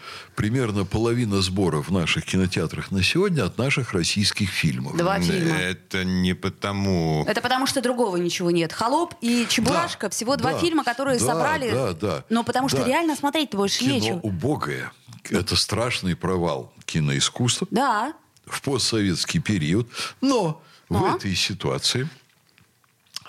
примерно 0.40 0.84
половина 0.84 1.42
сборов 1.42 1.88
в 1.88 1.92
наших 1.92 2.24
кинотеатрах 2.24 2.90
на 2.90 3.02
сегодня 3.02 3.44
от 3.44 3.58
наших 3.58 3.92
российских 3.92 4.48
фильмов. 4.48 4.96
Два 4.96 5.20
фильма. 5.20 5.56
Это 5.56 6.04
не 6.04 6.34
потому... 6.34 7.24
Это 7.28 7.40
потому, 7.40 7.66
что 7.66 7.82
другого 7.82 8.16
ничего 8.16 8.50
нет. 8.50 8.72
«Холоп» 8.72 9.14
и 9.20 9.46
«Чебурашка» 9.48 10.06
да, 10.06 10.10
всего 10.10 10.36
два 10.36 10.52
да, 10.52 10.58
фильма, 10.58 10.84
которые 10.84 11.18
да, 11.18 11.26
собрали... 11.26 11.70
Да, 11.70 11.92
да. 11.92 12.24
Но 12.30 12.42
потому 12.42 12.68
что 12.68 12.84
реально 12.84 13.09
смотреть 13.16 13.50
больше 13.50 13.80
Кино 13.80 13.94
нечего. 13.94 14.16
убогое. 14.18 14.92
Это 15.28 15.56
страшный 15.56 16.16
провал 16.16 16.72
киноискусства. 16.86 17.68
Да. 17.70 18.14
В 18.46 18.62
постсоветский 18.62 19.40
период. 19.40 19.88
Но 20.20 20.62
а? 20.88 20.94
в 20.94 21.16
этой 21.16 21.34
ситуации 21.34 22.08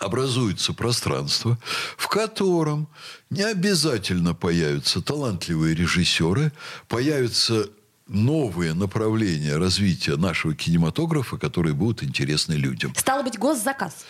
образуется 0.02 0.74
пространство, 0.74 1.58
в 1.96 2.08
котором 2.08 2.88
не 3.30 3.44
обязательно 3.44 4.34
появятся 4.34 5.02
талантливые 5.02 5.76
режиссеры, 5.76 6.52
появятся 6.88 7.70
новые 8.12 8.74
направления 8.74 9.58
развития 9.58 10.18
нашего 10.18 10.54
кинематографа, 10.54 11.38
которые 11.38 11.74
будут 11.74 12.04
интересны 12.04 12.54
людям. 12.54 12.94
Стало 12.96 13.24
быть, 13.24 13.40
госзаказ. 13.40 14.06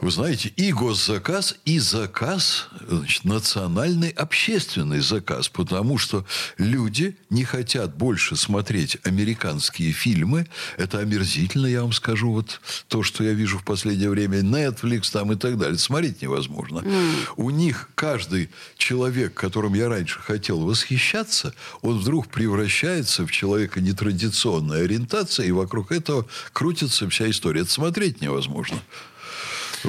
Вы 0.00 0.10
знаете, 0.10 0.52
и 0.56 0.72
госзаказ, 0.72 1.56
и 1.64 1.78
заказ, 1.78 2.68
значит, 2.86 3.24
национальный 3.24 4.10
общественный 4.10 5.00
заказ, 5.00 5.48
потому 5.48 5.96
что 5.96 6.26
люди 6.58 7.16
не 7.30 7.44
хотят 7.44 7.96
больше 7.96 8.36
смотреть 8.36 8.98
американские 9.04 9.92
фильмы. 9.92 10.46
Это 10.76 10.98
омерзительно, 10.98 11.66
я 11.66 11.80
вам 11.80 11.92
скажу, 11.92 12.30
вот 12.32 12.60
то, 12.88 13.02
что 13.02 13.24
я 13.24 13.32
вижу 13.32 13.58
в 13.58 13.64
последнее 13.64 14.10
время, 14.10 14.40
Netflix 14.40 15.10
там 15.10 15.32
и 15.32 15.36
так 15.36 15.56
далее. 15.56 15.78
Смотреть 15.78 16.20
невозможно. 16.20 16.80
Mm. 16.80 17.14
У 17.36 17.48
них 17.48 17.88
каждый 17.94 18.50
человек, 18.76 19.32
которым 19.32 19.72
я 19.72 19.88
раньше 19.88 20.20
хотел 20.20 20.60
восхищаться, 20.60 21.54
он 21.80 21.98
вдруг 21.98 22.28
превращается 22.28 23.26
в 23.26 23.30
человека 23.30 23.45
нетрадиционной 23.80 24.84
ориентации, 24.84 25.48
и 25.48 25.52
вокруг 25.52 25.92
этого 25.92 26.26
крутится 26.52 27.08
вся 27.08 27.30
история. 27.30 27.62
Это 27.62 27.70
смотреть 27.70 28.20
невозможно. 28.20 28.78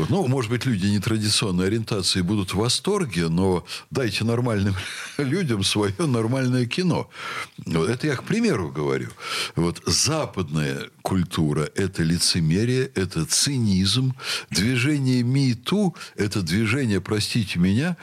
Ну, 0.09 0.27
может 0.27 0.51
быть, 0.51 0.65
люди 0.65 0.85
нетрадиционной 0.87 1.67
ориентации 1.67 2.21
будут 2.21 2.53
в 2.53 2.57
восторге, 2.57 3.29
но 3.29 3.65
дайте 3.89 4.23
нормальным 4.23 4.75
людям 5.17 5.63
свое 5.63 5.93
нормальное 5.97 6.65
кино. 6.65 7.09
Это 7.65 8.07
я 8.07 8.15
к 8.15 8.23
примеру 8.23 8.69
говорю. 8.69 9.09
Вот 9.55 9.81
западная 9.85 10.89
культура– 11.01 11.69
это 11.75 12.03
лицемерие, 12.03 12.91
это 12.95 13.25
цинизм. 13.25 14.13
Движение 14.49 15.23
МИТУ– 15.23 15.95
это 16.15 16.41
движение, 16.41 17.01
простите 17.01 17.59
меня, 17.59 17.97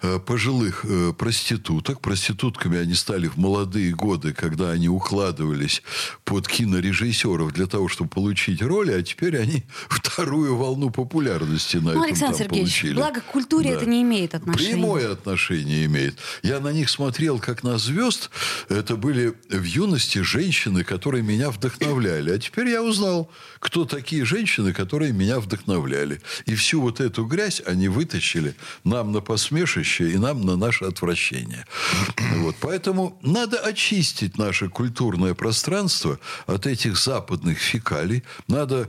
пожилых 0.00 0.84
э, 0.84 1.12
проституток. 1.12 2.00
Проститутками 2.00 2.78
они 2.78 2.94
стали 2.94 3.26
в 3.26 3.36
молодые 3.36 3.92
годы, 3.92 4.32
когда 4.32 4.70
они 4.70 4.88
укладывались 4.88 5.82
под 6.24 6.46
кинорежиссеров 6.46 7.52
для 7.52 7.66
того, 7.66 7.88
чтобы 7.88 8.08
получить 8.08 8.62
роли, 8.62 8.92
а 8.92 9.02
теперь 9.02 9.36
они 9.36 9.64
вторую 9.88 10.56
волну 10.56 10.90
популярности 10.90 11.78
на 11.78 11.82
ну, 11.82 11.90
этом 11.90 12.02
Александр 12.02 12.38
там 12.38 12.46
Сергеевич, 12.46 12.80
получили. 12.80 12.94
благо 12.94 13.20
к 13.20 13.24
культуре 13.24 13.70
да. 13.70 13.76
это 13.76 13.86
не 13.86 14.02
имеет 14.02 14.34
отношения. 14.36 14.72
Прямое 14.72 15.12
отношение 15.12 15.86
имеет. 15.86 16.18
Я 16.44 16.60
на 16.60 16.72
них 16.72 16.90
смотрел 16.90 17.40
как 17.40 17.64
на 17.64 17.76
звезд. 17.76 18.30
Это 18.68 18.94
были 18.94 19.34
в 19.50 19.64
юности 19.64 20.20
женщины, 20.20 20.84
которые 20.84 21.24
меня 21.24 21.50
вдохновляли. 21.50 22.30
А 22.30 22.38
теперь 22.38 22.68
я 22.68 22.84
узнал, 22.84 23.32
кто 23.58 23.84
такие 23.84 24.24
женщины, 24.24 24.72
которые 24.72 25.12
меня 25.12 25.40
вдохновляли. 25.40 26.20
И 26.46 26.54
всю 26.54 26.80
вот 26.80 27.00
эту 27.00 27.24
грязь 27.24 27.60
они 27.66 27.88
вытащили 27.88 28.54
нам 28.84 29.10
на 29.10 29.20
посмешище 29.20 29.87
и 29.96 30.18
нам 30.18 30.42
на 30.42 30.56
наше 30.56 30.84
отвращение. 30.84 31.64
Вот. 32.38 32.56
Поэтому 32.60 33.18
надо 33.22 33.58
очистить 33.58 34.38
наше 34.38 34.68
культурное 34.68 35.34
пространство 35.34 36.18
от 36.46 36.66
этих 36.66 36.96
западных 36.96 37.58
фекалий. 37.58 38.22
Надо 38.46 38.88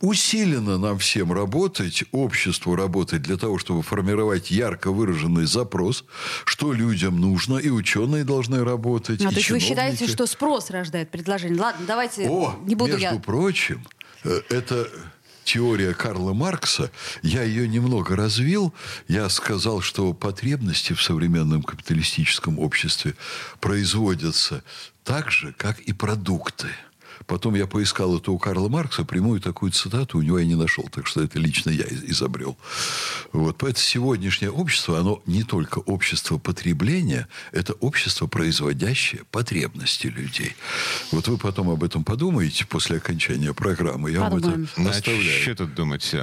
усиленно 0.00 0.78
нам 0.78 0.98
всем 0.98 1.32
работать, 1.32 2.04
обществу 2.12 2.76
работать 2.76 3.22
для 3.22 3.36
того, 3.36 3.58
чтобы 3.58 3.82
формировать 3.82 4.50
ярко 4.50 4.90
выраженный 4.90 5.46
запрос, 5.46 6.04
что 6.44 6.72
людям 6.72 7.20
нужно, 7.20 7.58
и 7.58 7.70
ученые 7.70 8.24
должны 8.24 8.64
работать. 8.64 9.24
А 9.24 9.30
то 9.30 9.36
есть 9.36 9.50
вы 9.50 9.60
считаете, 9.60 10.06
что 10.06 10.26
спрос 10.26 10.70
рождает 10.70 11.10
предложение? 11.10 11.60
Ладно, 11.60 11.84
давайте 11.86 12.28
О, 12.28 12.58
не 12.64 12.74
буду 12.74 12.92
между 12.92 13.14
я... 13.14 13.20
прочим, 13.20 13.84
э, 14.24 14.40
это 14.50 14.88
теория 15.48 15.94
Карла 15.94 16.34
Маркса, 16.34 16.90
я 17.22 17.42
ее 17.42 17.66
немного 17.66 18.14
развил. 18.14 18.74
Я 19.08 19.30
сказал, 19.30 19.80
что 19.80 20.12
потребности 20.12 20.92
в 20.92 21.02
современном 21.02 21.62
капиталистическом 21.62 22.58
обществе 22.58 23.14
производятся 23.58 24.62
так 25.04 25.30
же, 25.30 25.54
как 25.56 25.80
и 25.80 25.94
продукты– 25.94 26.68
Потом 27.26 27.54
я 27.54 27.66
поискал 27.66 28.16
это 28.16 28.30
у 28.30 28.38
Карла 28.38 28.68
Маркса, 28.68 29.04
прямую 29.04 29.40
такую 29.40 29.72
цитату 29.72 30.18
у 30.18 30.22
него 30.22 30.38
я 30.38 30.46
не 30.46 30.54
нашел. 30.54 30.88
Так 30.90 31.06
что 31.06 31.22
это 31.22 31.38
лично 31.38 31.70
я 31.70 31.84
изобрел. 31.88 32.56
Вот. 33.32 33.58
Поэтому 33.58 33.82
сегодняшнее 33.82 34.50
общество, 34.50 34.98
оно 34.98 35.22
не 35.26 35.42
только 35.42 35.78
общество 35.80 36.38
потребления, 36.38 37.28
это 37.52 37.72
общество, 37.74 38.26
производящее 38.26 39.22
потребности 39.30 40.06
людей. 40.06 40.54
Вот 41.12 41.28
вы 41.28 41.38
потом 41.38 41.70
об 41.70 41.82
этом 41.84 42.04
подумаете 42.04 42.66
после 42.66 42.98
окончания 42.98 43.52
программы. 43.52 44.10
Я 44.10 44.28
Подумаем. 44.28 44.68
вам 44.76 44.86
это 44.86 44.96
оставляю. 44.96 45.42
Что 45.42 45.54
тут 45.54 45.74
думать? 45.74 46.14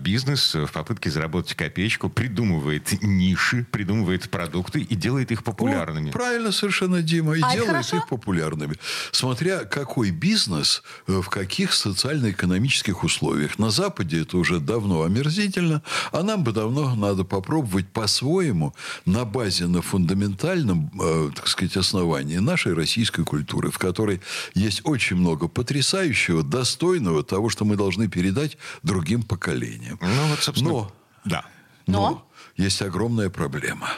Бизнес 0.00 0.54
в 0.54 0.68
попытке 0.68 1.10
заработать 1.10 1.54
копеечку 1.54 2.08
придумывает 2.08 3.02
ниши, 3.02 3.66
придумывает 3.70 4.30
продукты 4.30 4.80
и 4.80 4.94
делает 4.94 5.32
их 5.32 5.42
популярными. 5.44 6.10
О, 6.10 6.12
правильно 6.12 6.52
совершенно, 6.52 7.02
Дима. 7.02 7.36
И 7.36 7.40
а 7.42 7.52
делает 7.52 7.92
их 7.92 8.08
популярными. 8.08 8.76
Смотря 9.10 9.64
какой 9.64 10.10
бизнес 10.10 10.43
бизнес 10.44 10.82
э, 11.06 11.20
в 11.20 11.28
каких 11.28 11.72
социально-экономических 11.72 13.04
условиях. 13.04 13.58
На 13.58 13.70
Западе 13.70 14.22
это 14.22 14.36
уже 14.36 14.60
давно 14.60 15.02
омерзительно, 15.02 15.82
а 16.12 16.22
нам 16.22 16.44
бы 16.44 16.52
давно 16.52 16.94
надо 16.94 17.24
попробовать 17.24 17.88
по-своему 17.88 18.74
на 19.06 19.24
базе, 19.24 19.66
на 19.66 19.82
фундаментальном, 19.82 20.90
э, 21.00 21.30
так 21.34 21.48
сказать, 21.48 21.76
основании 21.76 22.38
нашей 22.38 22.74
российской 22.74 23.24
культуры, 23.24 23.70
в 23.70 23.78
которой 23.78 24.20
есть 24.54 24.82
очень 24.84 25.16
много 25.16 25.48
потрясающего, 25.48 26.42
достойного 26.42 27.22
того, 27.22 27.48
что 27.48 27.64
мы 27.64 27.76
должны 27.76 28.08
передать 28.08 28.58
другим 28.82 29.22
поколениям. 29.22 29.98
Ну, 30.00 30.28
вот, 30.28 30.40
собственно... 30.40 30.70
Но, 30.70 30.92
да. 31.24 31.44
но, 31.86 31.92
но 31.92 32.28
есть 32.56 32.82
огромная 32.82 33.30
проблема. 33.30 33.88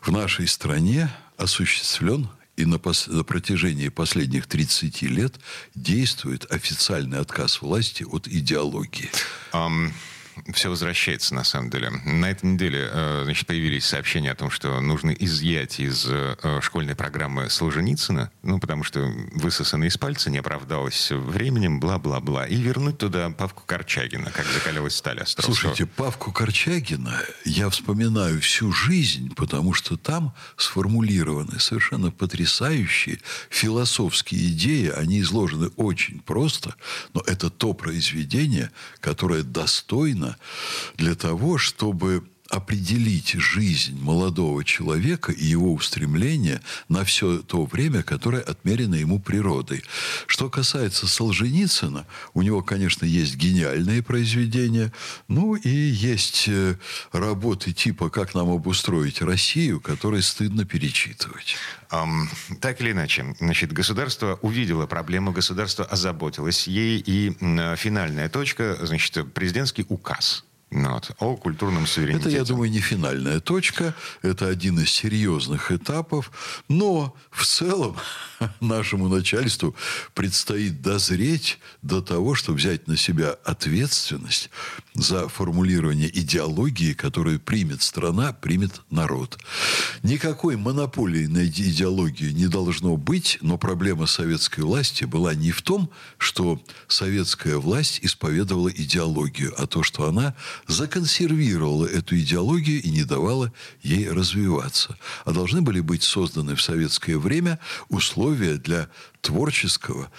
В 0.00 0.10
нашей 0.10 0.46
стране 0.46 1.10
осуществлен 1.36 2.28
и 2.58 2.64
на, 2.64 2.78
пос, 2.78 3.06
на 3.06 3.22
протяжении 3.22 3.88
последних 3.88 4.46
30 4.46 5.02
лет 5.02 5.34
действует 5.74 6.50
официальный 6.50 7.20
отказ 7.20 7.62
власти 7.62 8.02
от 8.02 8.26
идеологии. 8.26 9.10
Um, 9.52 9.92
все 10.52 10.68
возвращается, 10.68 11.34
на 11.34 11.44
самом 11.44 11.70
деле. 11.70 11.90
На 11.90 12.30
этой 12.30 12.46
неделе 12.46 12.88
э, 12.90 13.22
значит, 13.24 13.46
появились 13.46 13.84
сообщения 13.84 14.32
о 14.32 14.34
том, 14.34 14.50
что 14.50 14.80
нужно 14.80 15.10
изъять 15.10 15.80
из 15.80 16.06
э, 16.08 16.60
школьной 16.62 16.94
программы 16.94 17.50
Солженицына, 17.50 18.30
ну, 18.42 18.58
потому 18.58 18.84
что 18.84 19.00
высосано 19.32 19.84
из 19.84 19.96
пальца, 19.96 20.30
не 20.30 20.38
оправдалось 20.38 21.10
временем, 21.10 21.80
бла-бла-бла, 21.80 22.46
и 22.46 22.56
вернуть 22.56 22.98
туда 22.98 23.30
Павку 23.30 23.62
Корчагина, 23.66 24.30
как 24.30 24.46
закалялась 24.46 24.96
сталь 24.96 25.20
Островского. 25.20 25.54
Слушайте, 25.54 25.86
Павку 25.86 26.32
Корчагина 26.32 27.20
я 27.44 27.68
вспоминаю 27.70 28.40
всю 28.40 28.72
жизнь, 28.72 29.34
потому 29.34 29.74
что 29.74 29.96
там 29.96 30.34
сформулированы 30.56 31.58
совершенно 31.60 32.10
потрясающие 32.10 33.20
философские 33.50 34.48
идеи, 34.52 34.88
они 34.88 35.20
изложены 35.20 35.68
очень 35.76 36.20
просто, 36.20 36.74
но 37.14 37.22
это 37.26 37.50
то 37.50 37.72
произведение, 37.74 38.70
которое 39.00 39.42
достойно 39.42 40.27
для 40.96 41.14
того, 41.14 41.58
чтобы 41.58 42.22
определить 42.48 43.32
жизнь 43.32 44.00
молодого 44.00 44.64
человека 44.64 45.32
и 45.32 45.44
его 45.44 45.72
устремления 45.74 46.62
на 46.88 47.04
все 47.04 47.38
то 47.38 47.64
время, 47.66 48.02
которое 48.02 48.42
отмерено 48.42 48.94
ему 48.94 49.20
природой. 49.20 49.84
Что 50.26 50.48
касается 50.48 51.06
Солженицына, 51.06 52.06
у 52.34 52.42
него, 52.42 52.62
конечно, 52.62 53.04
есть 53.04 53.36
гениальные 53.36 54.02
произведения, 54.02 54.92
ну 55.28 55.56
и 55.56 55.68
есть 55.68 56.48
э, 56.48 56.76
работы 57.12 57.72
типа 57.72 58.08
«Как 58.08 58.34
нам 58.34 58.50
обустроить 58.50 59.20
Россию», 59.20 59.80
которые 59.80 60.22
стыдно 60.22 60.64
перечитывать. 60.64 61.56
Um, 61.90 62.26
так 62.60 62.80
или 62.80 62.92
иначе, 62.92 63.34
значит, 63.40 63.72
государство 63.72 64.38
увидело 64.42 64.86
проблему, 64.86 65.32
государство 65.32 65.84
озаботилось 65.84 66.66
ей, 66.66 66.98
и 66.98 67.30
uh, 67.30 67.76
финальная 67.76 68.28
точка, 68.28 68.76
значит, 68.84 69.32
президентский 69.32 69.84
указ– 69.88 70.44
вот, 70.70 71.10
о 71.18 71.36
культурном 71.36 71.86
суверенитете. 71.86 72.28
Это, 72.28 72.38
я 72.38 72.44
думаю, 72.44 72.70
не 72.70 72.80
финальная 72.80 73.40
точка. 73.40 73.94
Это 74.22 74.48
один 74.48 74.78
из 74.80 74.90
серьезных 74.90 75.72
этапов. 75.72 76.30
Но 76.68 77.16
в 77.30 77.46
целом 77.46 77.96
нашему 78.60 79.08
начальству 79.08 79.74
предстоит 80.14 80.82
дозреть 80.82 81.58
до 81.82 82.02
того, 82.02 82.34
чтобы 82.34 82.58
взять 82.58 82.86
на 82.86 82.96
себя 82.96 83.30
ответственность 83.44 84.50
за 84.94 85.28
формулирование 85.28 86.10
идеологии, 86.10 86.92
которую 86.92 87.40
примет 87.40 87.82
страна, 87.82 88.32
примет 88.32 88.82
народ. 88.90 89.38
Никакой 90.02 90.56
монополии 90.56 91.26
на 91.26 91.46
идеологию 91.46 92.34
не 92.34 92.46
должно 92.46 92.96
быть, 92.96 93.38
но 93.40 93.56
проблема 93.56 94.06
советской 94.06 94.60
власти 94.60 95.04
была 95.04 95.34
не 95.34 95.50
в 95.50 95.62
том, 95.62 95.90
что 96.18 96.60
советская 96.88 97.56
власть 97.56 98.00
исповедовала 98.02 98.68
идеологию, 98.68 99.54
а 99.56 99.66
то, 99.66 99.82
что 99.82 100.06
она 100.06 100.34
законсервировала 100.66 101.86
эту 101.86 102.18
идеологию 102.18 102.82
и 102.82 102.90
не 102.90 103.04
давала 103.04 103.52
ей 103.82 104.08
развиваться. 104.10 104.96
А 105.24 105.32
должны 105.32 105.62
были 105.62 105.80
быть 105.80 106.02
созданы 106.02 106.54
в 106.54 106.62
советское 106.62 107.18
время 107.18 107.58
условия 107.88 108.56
для 108.56 108.88
творческого 109.20 110.10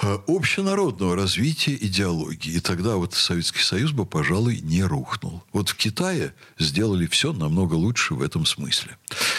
общенародного 0.00 1.16
развития 1.16 1.74
идеологии. 1.74 2.52
И 2.52 2.60
тогда 2.60 2.96
вот 2.96 3.14
Советский 3.14 3.62
Союз 3.62 3.90
бы, 3.90 4.06
пожалуй, 4.06 4.60
не 4.60 4.82
рухнул. 4.84 5.42
Вот 5.52 5.70
в 5.70 5.74
Китае 5.74 6.34
сделали 6.58 7.06
все 7.06 7.32
намного 7.32 7.74
лучше 7.74 8.14
в 8.14 8.22
этом 8.22 8.46
смысле. 8.46 8.96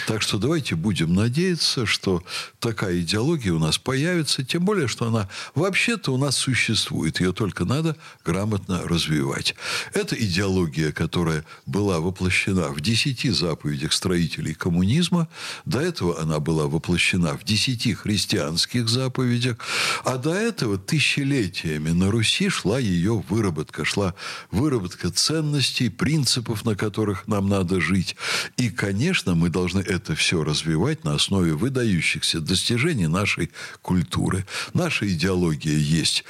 Так 0.08 0.22
что 0.22 0.38
давайте 0.38 0.76
будем 0.76 1.14
надеяться, 1.14 1.86
что 1.86 2.24
такая 2.60 3.00
идеология 3.00 3.54
у 3.54 3.60
нас 3.60 3.78
появится, 3.78 4.44
тем 4.44 4.66
более, 4.66 4.88
что 4.88 5.08
она 5.08 5.30
вообще-то 5.56 6.12
у 6.14 6.18
нас 6.18 6.36
существует. 6.36 7.22
Ее 7.22 7.32
только 7.32 7.64
надо 7.64 7.96
грамотно 8.26 8.82
развивать. 8.84 9.56
Это 9.94 10.16
идеология, 10.16 10.92
которая 10.92 11.46
была 11.66 12.00
воплощена 12.00 12.70
в 12.70 12.82
десяти 12.82 13.30
заповедях 13.30 13.94
строителей 13.94 14.54
коммунизма. 14.54 15.30
До 15.66 15.80
этого 15.80 16.20
она 16.20 16.40
была 16.40 16.68
воплощена 16.68 17.38
в 17.38 17.44
десяти 17.44 17.94
христианских 17.94 18.90
заповедях. 18.90 19.58
А 20.04 20.18
до 20.18 20.34
этого 20.34 20.49
этого 20.50 20.78
тысячелетиями 20.78 21.92
на 21.92 22.12
Руси 22.12 22.50
шла 22.50 22.80
ее 22.80 23.24
выработка, 23.30 23.86
шла 23.86 24.16
выработка 24.52 25.12
ценностей, 25.12 25.90
принципов, 25.90 26.66
на 26.66 26.76
которых 26.76 27.28
нам 27.28 27.48
надо 27.48 27.80
жить. 27.80 28.16
И, 28.58 28.70
конечно, 28.70 29.36
мы 29.36 29.50
должны 29.50 29.80
это 29.80 30.16
все 30.16 30.44
развивать 30.44 31.04
на 31.04 31.14
основе 31.14 31.54
выдающихся 31.54 32.40
достижений 32.42 33.08
нашей 33.08 33.52
культуры. 33.82 34.46
Наша 34.74 35.08
идеология 35.08 35.78
есть 35.78 36.26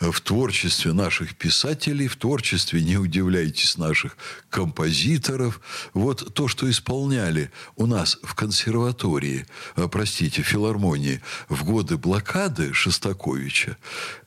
в 0.00 0.20
творчестве 0.22 0.92
наших 0.92 1.36
писателей, 1.36 2.08
в 2.08 2.16
творчестве, 2.16 2.82
не 2.82 2.96
удивляйтесь, 2.96 3.76
наших 3.76 4.16
композиторов. 4.48 5.60
Вот 5.92 6.34
то, 6.34 6.48
что 6.48 6.70
исполняли 6.70 7.50
у 7.76 7.86
нас 7.86 8.18
в 8.22 8.34
консерватории, 8.34 9.46
э, 9.76 9.88
простите, 9.90 10.42
филармонии 10.42 11.20
в 11.48 11.64
годы 11.64 11.98
блокады 11.98 12.72
Шостаковича, 12.72 13.59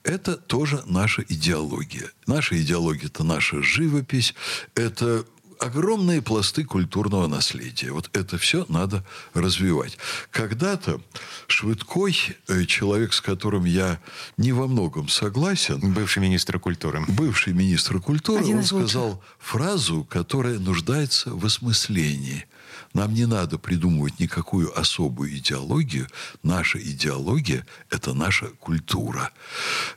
это 0.02 0.36
тоже 0.36 0.82
наша 0.86 1.24
идеология. 1.28 2.10
Наша 2.26 2.60
идеология– 2.60 3.06
это 3.14 3.24
наша 3.24 3.62
живопись, 3.62 4.34
это 4.74 5.24
огромные 5.58 6.22
пласты 6.22 6.64
культурного 6.64 7.26
наследия. 7.26 7.90
Вот 7.92 8.10
это 8.12 8.38
все 8.38 8.66
надо 8.68 9.04
развивать. 9.32 9.98
Когда-то 10.30 11.00
Швыдкой, 11.46 12.16
э, 12.48 12.64
человек, 12.64 13.12
с 13.12 13.20
которым 13.20 13.64
я 13.64 14.00
не 14.36 14.52
во 14.52 14.66
многом 14.66 15.08
согласен... 15.08 15.92
Бывший 15.92 16.20
министр 16.20 16.58
культуры. 16.58 17.04
Бывший 17.08 17.52
министр 17.52 18.00
культуры, 18.00 18.40
Один 18.40 18.58
он 18.58 18.64
сказал 18.64 19.22
фразу, 19.38 20.04
которая 20.04 20.58
нуждается 20.58 21.30
в 21.30 21.44
осмыслении. 21.44 22.46
Нам 22.94 23.12
не 23.12 23.26
надо 23.26 23.58
придумывать 23.58 24.20
никакую 24.20 24.78
особую 24.78 25.36
идеологию. 25.36 26.06
Наша 26.42 26.78
идеология– 26.78 27.66
это 27.90 28.14
наша 28.14 28.46
культура. 28.46 29.32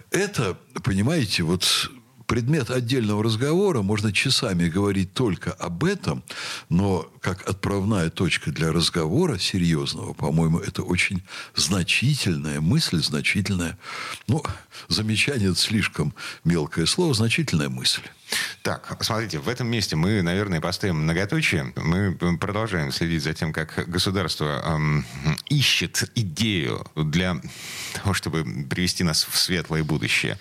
Это, 0.09 0.57
понимаете, 0.83 1.43
вот 1.43 1.91
предмет 2.25 2.69
отдельного 2.71 3.23
разговора, 3.23 3.81
можно 3.81 4.11
часами 4.11 4.67
говорить 4.67 5.13
только 5.13 5.53
об 5.53 5.83
этом, 5.83 6.23
но 6.69 7.09
как 7.27 7.45
отправная 7.49 8.09
точка 8.09 8.51
для 8.51 8.71
разговора 8.71 9.37
серьезного, 9.37 10.13
по-моему, 10.13 10.59
это 10.59 10.81
очень 10.81 11.23
значительная 11.55 12.61
мысль, 12.61 13.03
значительная, 13.03 13.77
ну, 14.27 14.41
замечание– 14.87 15.49
это 15.51 15.59
слишком 15.59 16.13
мелкое 16.45 16.85
слово, 16.85 17.13
значительная 17.13 17.67
мысль. 17.67 18.03
Так, 18.61 18.97
смотрите, 19.01 19.39
в 19.39 19.47
этом 19.47 19.67
месте 19.67 19.95
мы, 19.95 20.21
наверное, 20.21 20.59
поставим 20.59 21.03
многоточие. 21.03 21.71
Мы 21.75 22.15
продолжаем 22.37 22.91
следить 22.91 23.23
за 23.23 23.33
тем, 23.33 23.53
как 23.53 23.89
государство 23.89 24.61
эм, 24.65 25.05
ищет 25.49 26.09
идею 26.15 26.85
для 26.95 27.41
того, 27.93 28.13
чтобы 28.13 28.43
привести 28.69 29.03
нас 29.03 29.25
в 29.29 29.37
светлое 29.37 29.83
будущее. 29.83 30.37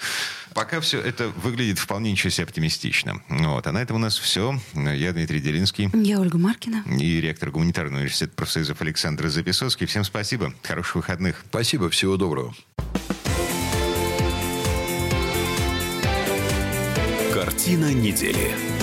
Пока 0.55 0.81
все 0.81 1.01
это 1.01 1.29
выглядит 1.29 1.79
вполне 1.79 2.11
ничего 2.11 2.31
себе 2.31 2.44
оптимистично. 2.44 3.22
Вот. 3.29 3.66
А 3.66 3.72
на 3.72 3.79
этом 3.79 3.96
у 3.96 4.01
нас 4.01 4.18
все. 4.18 4.59
Я 4.75 5.12
Дмитрий 5.12 5.40
Делинский. 5.40 5.90
Я 5.92 6.18
Ольга 6.18 6.38
Маркина. 6.38 6.76
И 6.99 7.21
ректор 7.21 7.51
гуманитарного 7.51 8.01
университета 8.01 8.33
профсоюзов 8.35 8.81
Александр 8.81 9.29
Записовский. 9.29 9.87
Всем 9.87 10.05
спасибо. 10.05 10.53
Хороших 10.62 10.97
выходных. 10.97 11.45
Спасибо. 11.49 11.91
Всего 11.91 12.17
доброго. 12.17 12.55
Картина 17.33 17.93
недели. 17.93 18.76